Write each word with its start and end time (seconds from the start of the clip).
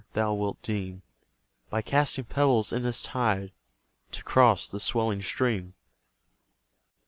thou 0.13 0.33
wilt 0.33 0.59
deem, 0.63 1.03
By 1.69 1.83
casting 1.83 2.25
pebbles 2.25 2.73
in 2.73 2.87
its 2.87 3.03
tide, 3.03 3.51
To 4.13 4.23
cross 4.23 4.67
the 4.67 4.79
swelling 4.79 5.21
stream. 5.21 5.75